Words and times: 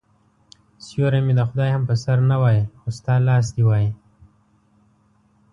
سیوری 0.85 1.21
مې 1.25 1.33
د 1.35 1.41
خدای 1.49 1.69
هم 1.75 1.83
په 1.89 1.95
سر 2.03 2.17
نه 2.31 2.37
وای 2.41 2.59
خو 2.79 2.89
ستا 2.97 3.13
لاس 3.27 3.45
دي 3.55 3.63
وای 3.67 3.87